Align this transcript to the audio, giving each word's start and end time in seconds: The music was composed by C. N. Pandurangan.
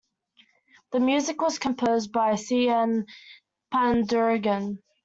The 0.93 0.99
music 0.99 1.43
was 1.43 1.59
composed 1.59 2.11
by 2.11 2.33
C. 2.33 2.67
N. 2.69 3.05
Pandurangan. 3.71 4.79